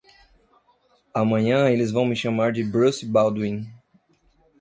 [1.13, 3.69] Amanhã eles vão me chamar de Bruce Baldwin.